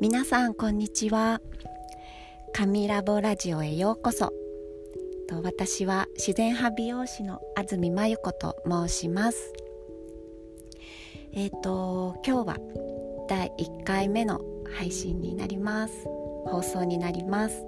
[0.00, 1.40] 皆さんこんにちは。
[2.52, 4.32] 神ラボラジオへようこそ。
[5.28, 9.52] と私は自然派美容師の安住真由子と申します。
[11.32, 12.56] えっ、ー、と今日は
[13.28, 14.40] 第1回目の
[14.72, 16.04] 配信になります。
[16.46, 17.64] 放送になります、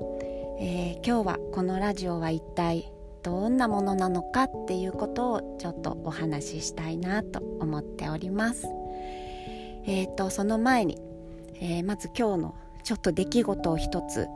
[0.61, 2.93] えー、今日はこのラジオは一体
[3.23, 8.67] どんなものなのかっていうことをちょっとお話ししたいなと思っております。
[9.85, 11.10] えっ、ー、とその前に、
[11.61, 14.27] えー、まず今日のちょっと出来事を一つ、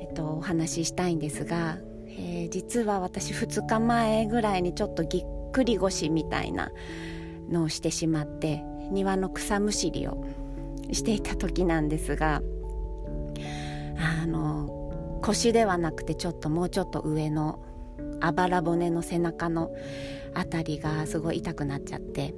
[0.00, 6.70] えーと、お話ししたいんですが、えー、実は私2日前ぐらいにちょっとぎっくり腰みたいな
[7.50, 10.24] のをしてしまって庭の草むしりを
[10.92, 12.42] していた時なんですが
[13.96, 17.64] あの腰ではなくてちょっともうちょっと上の
[18.20, 19.70] あばら骨の背中の
[20.34, 22.34] 辺りがすごい痛くなっちゃって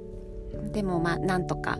[0.71, 1.77] でもまあなんとか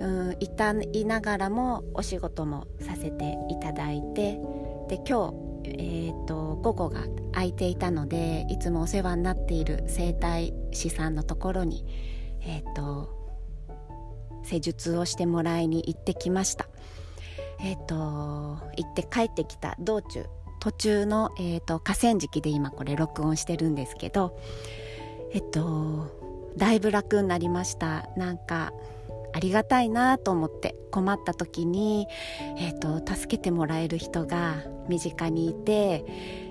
[0.00, 4.38] うん痛いながらもお仕事もさせていただいて
[4.88, 11.86] で今日えーと、午後が空いていたのでいつもお世話になっている整体師さんのところに、
[12.42, 13.08] えーと、
[14.42, 16.68] 施術をしてもらいに行ってきました。
[17.60, 17.94] えーと、
[18.76, 20.26] 行って帰ってきた道中
[20.60, 24.38] 途中の、えー、と河川敷で今これ録音してるんですけど
[25.32, 28.72] えっ、ー、とだいぶ楽になりましたなんか
[29.34, 32.06] ありがたいなと思って困った時に、
[32.56, 36.04] えーと、助けてもらえる人が身近にいて、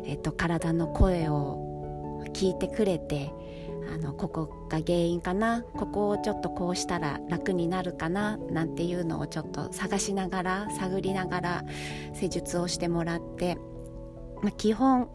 [0.06, 3.31] えーと、体の声を聞いてくれて
[3.90, 11.64] あのここが原因かなここをちょっとこうしたら楽になるかななんていうのをちょっと探しながら探りながら
[12.14, 13.56] 施術をしてもらって、
[14.42, 15.09] まあ、基本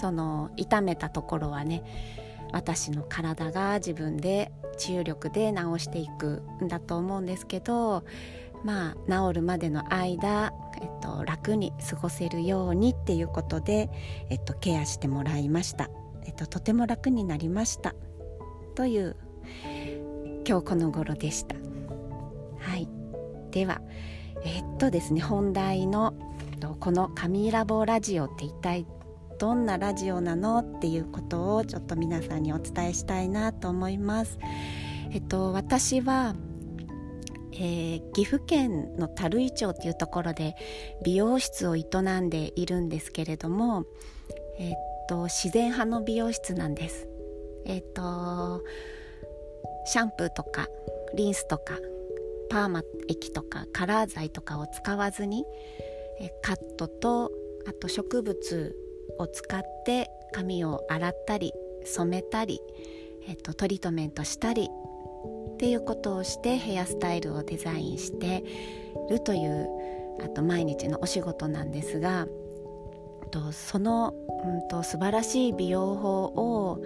[0.00, 1.84] その痛めたところはね
[2.52, 8.04] 私の体が自分で治癒力で治していくんだと思うんですけど
[8.64, 13.90] まあ治るまでの間、えっと、楽に過ごせるようにっていうことで、
[14.30, 15.90] えっと、ケアしてもらいました、
[16.24, 17.94] えっと、とても楽になりました。
[18.74, 19.16] という
[20.46, 21.56] 今日この頃でした。
[22.58, 22.88] はい。
[23.50, 23.80] では
[24.44, 26.14] えっとですね本題の
[26.80, 28.86] この「神ラボラジオ」って一体
[29.38, 34.38] どんなラジオなのっていうことをちょっと皆さんにお伝えしたいなと思います。
[35.12, 36.34] えっと、私は、
[37.52, 40.56] えー、岐阜県の樽井町っていうところで
[41.04, 41.84] 美容室を営
[42.20, 43.84] んでいるんですけれども、
[44.58, 44.74] えっ
[45.08, 47.08] と、自然派の美容室なんです。
[47.64, 48.62] えっと
[49.86, 50.68] シャンプーとか
[51.14, 51.78] リンスとか
[52.50, 55.44] パーマ液とかカラー剤とかを使わずに
[56.42, 57.30] カットと
[57.66, 58.76] あと植物
[59.18, 61.52] を使って髪を洗ったり
[61.84, 62.60] 染めたり、
[63.28, 64.68] えっと、トリートメントしたり
[65.54, 68.42] っていうことをしてヘアスタイルをデザインして
[69.10, 69.68] るという
[70.24, 72.26] あと毎日のお仕事なんですが
[73.34, 74.14] とその、
[74.44, 76.80] うんと、素晴らしい美容法を、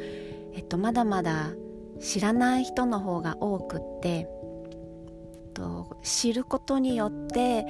[0.54, 1.50] えっと、まだまだ
[2.00, 4.28] 知らない人の方が多くって
[5.58, 7.66] と知ることによって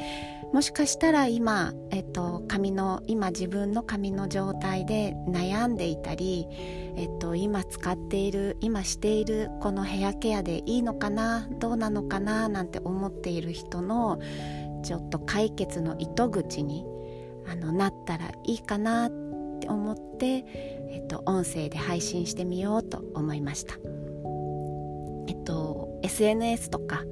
[0.52, 6.46] もしかしたら今、えっと、髪の今自分の髪の状態で悩んでいたり、
[6.96, 14.20] えっと、今使っている今しているこのヘアケアでいいのかなどうなのかななんて思っている人の
[14.82, 16.84] ちょっと解決の糸口に
[17.46, 19.10] あのなったらいいかなっ
[19.60, 20.44] て思って、
[20.90, 23.74] えっと、音声で配信してみようと思いました。
[25.26, 27.04] えっと、SNS とか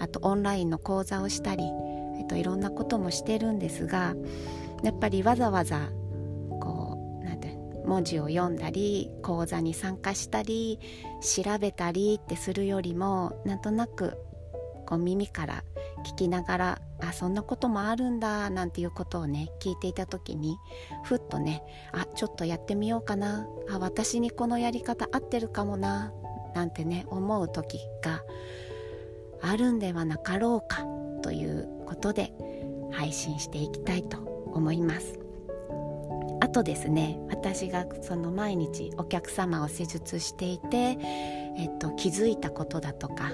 [0.00, 1.64] あとオンラインの講座をしたり
[2.18, 4.14] えっと、いろんなこともしてるんですが
[4.82, 5.90] やっぱりわざわざ
[6.60, 10.78] こうなんて文字を読んだり講座に参加したり
[11.22, 14.18] 調べたりってするよりもなんとなく
[14.86, 15.64] こう耳から
[16.04, 20.56] 聞きながらあそんなこともあるんだなんていうことをね聞いていた時に
[21.04, 26.12] ふっとねあちょっとやってみようかなあ私にこのやり方合ってるかもな
[26.54, 28.22] なんてね思う時が
[29.42, 30.84] あるんではなかろうか
[31.22, 32.32] ということで
[32.92, 34.18] 配信していきたいと
[34.52, 35.18] 思います。
[36.40, 40.96] あとですね私がその毎日お客様を施術していて、
[41.56, 43.32] えっと、気づいたことだとか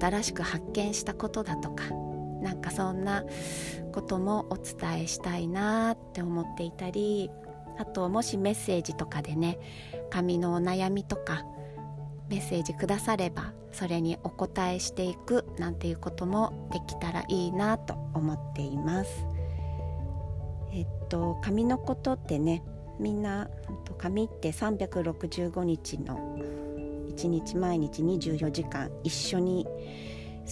[0.00, 1.84] 新しく発見したことだとか
[2.40, 3.24] なんかそんな
[3.92, 7.30] こともお伝えしたいなって思っていたり
[7.78, 9.58] あともしメッセージとかでね
[10.10, 11.44] 髪のお悩みとか
[12.32, 19.26] メッセージくださればそれにお答えしていくなんていうこともできたらいいなと思っています。
[20.72, 22.62] えっと紙のことってね
[22.98, 23.50] みんな
[23.98, 26.38] 紙って365日の
[27.14, 29.66] 1日毎日24時間一緒に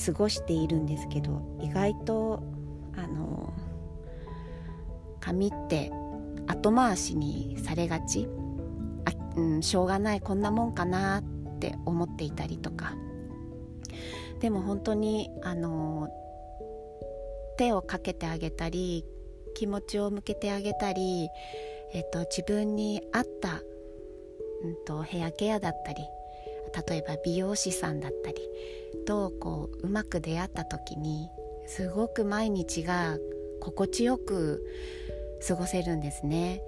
[0.04, 2.42] 過ごしているんですけど意外と
[2.94, 3.54] あの
[5.18, 5.90] 髪って
[6.46, 8.28] 後回しにされがち？
[9.06, 12.94] あ、うん、しょうがないこんなもんかなってって思っていたりとか。
[14.40, 16.08] でも本当にあの
[17.58, 19.04] 手をかけてあげたり
[19.54, 21.28] 気持ちを向けてあげたり、
[21.92, 23.60] えっと、自分に合った、
[24.64, 26.02] うんと、ヘアケアだったり
[26.88, 28.36] 例えば美容師さんだったり
[29.04, 31.28] とこううまく出会った時に
[31.66, 33.18] すごく毎日が
[33.60, 34.64] 心地よく
[35.46, 36.62] 過ごせるんですね。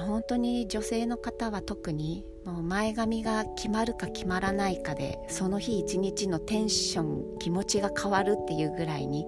[0.00, 9.26] 本当に女性の方は特にもう前髪が決まるか決まらないかでその日一日のテンション気持ちが変わるっていうぐらいに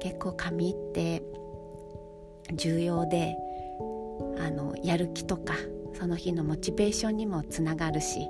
[0.00, 1.22] 結構髪って
[2.54, 3.36] 重要で
[4.38, 5.54] あのやる気とか
[5.94, 8.20] その日のモチベーションにもつながるし、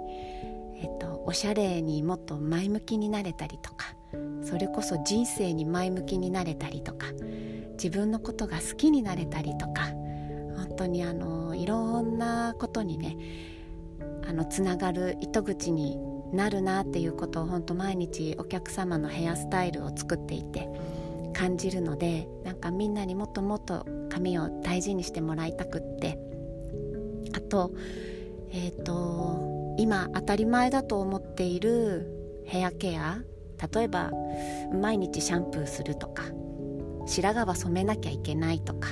[0.76, 3.94] えっと、おしゃれにもっと前向きになれたりとか
[4.42, 7.08] それこそ人生に前向きになれたりとか
[7.72, 9.88] 自分のことが好きになれたりとか
[10.56, 13.16] 本当にあのいろんなことにね
[14.28, 15.98] あのつながる糸口に
[16.32, 20.68] なるなっていうことを本当毎日お客様のヘアスタイルを作っていて
[21.32, 26.18] 感じるのでなんかみんなにもっともっと髪を大事にしてもらいたくって。
[27.34, 27.72] あと
[28.50, 33.18] えっ、ー、と今当たり前だと思っているヘアケア。
[33.74, 34.12] 例えば
[34.72, 36.22] 毎日シャンプーするとか
[37.06, 38.90] 白髪は染めなきゃいけないとか。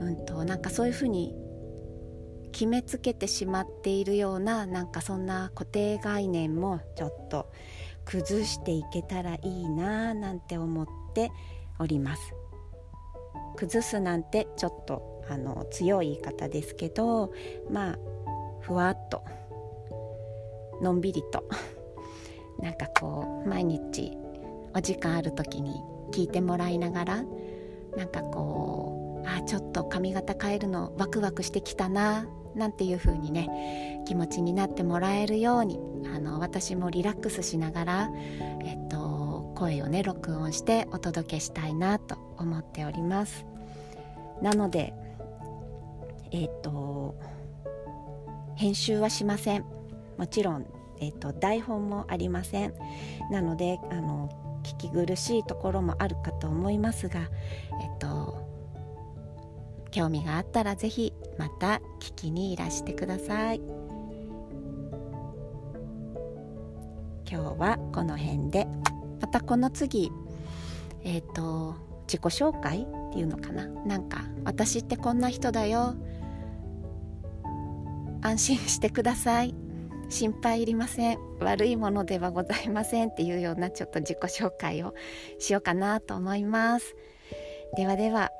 [0.00, 1.34] うんとなんかそういうふうに
[2.58, 7.52] 決めつけてしまっているようななんかそんな固定概念もちょっと
[8.04, 11.30] 崩していけたらいいななんて思って
[11.78, 12.34] おります。
[13.54, 17.32] 崩すなんてちょっとあの強い言い方ですけど
[17.70, 17.98] まあ
[18.60, 19.22] ふわっと
[20.82, 21.44] のんびりと
[22.58, 24.18] なんかこう毎日
[24.74, 27.22] お時間ある時に聞いてもらいながら
[27.96, 32.26] なんかこうあちょっと髪型変えるのワクワクしてきたな
[32.58, 35.78] なんていう風にね気持ちになってもらえるように
[36.14, 38.10] あの私もリラックスしながら、
[38.64, 43.46] えっと、声をね録音してお届けしたいなと思っております。
[44.42, 44.92] なので
[46.30, 47.16] えっと
[48.56, 49.64] 編集はしません。
[50.16, 50.66] もちろん、
[51.00, 52.74] えっと、台本もありません。
[53.30, 54.28] なのであの
[54.64, 57.20] 聞き苦しいところもあるかと思いますが、
[57.80, 58.36] えっと、
[59.90, 63.60] 興味があったら是非また聞きにいらしてください。
[67.30, 68.66] 今日はこの辺で。
[69.20, 70.10] またこの次。
[71.04, 71.74] えっ、ー、と
[72.06, 73.66] 自己紹介っていうのかな。
[73.66, 75.94] なんか私ってこんな人だよ。
[78.22, 79.54] 安心してください。
[80.08, 81.18] 心配いりません。
[81.40, 84.94] 悪いものではございませんっていうようなちょっと自己紹介を
[85.38, 86.96] しようかなと思います。
[87.76, 88.30] ではでは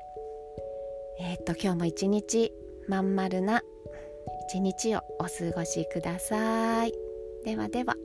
[1.19, 2.53] えっ、と今日も一日
[2.87, 3.61] まん丸な
[4.49, 6.93] 一日をお過ごしください。
[7.43, 7.95] ではでは。